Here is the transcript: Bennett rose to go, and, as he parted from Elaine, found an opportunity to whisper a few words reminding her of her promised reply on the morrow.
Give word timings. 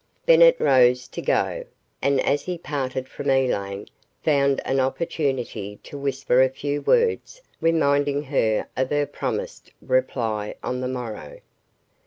Bennett 0.25 0.59
rose 0.59 1.07
to 1.09 1.21
go, 1.21 1.63
and, 2.01 2.19
as 2.21 2.41
he 2.41 2.57
parted 2.57 3.07
from 3.07 3.29
Elaine, 3.29 3.85
found 4.23 4.59
an 4.65 4.79
opportunity 4.79 5.75
to 5.83 5.95
whisper 5.95 6.41
a 6.41 6.49
few 6.49 6.81
words 6.81 7.39
reminding 7.61 8.23
her 8.23 8.67
of 8.75 8.89
her 8.89 9.05
promised 9.05 9.71
reply 9.79 10.55
on 10.63 10.81
the 10.81 10.87
morrow. 10.87 11.39